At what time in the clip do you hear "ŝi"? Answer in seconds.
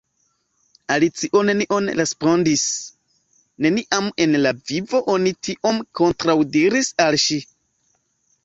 7.27-7.43